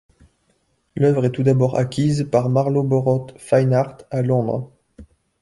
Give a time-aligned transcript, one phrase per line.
[0.95, 4.71] L'œuvre est tout d'abord acquise par Marloborough Fine Art à Londres.